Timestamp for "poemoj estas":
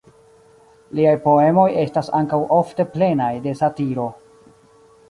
1.25-2.09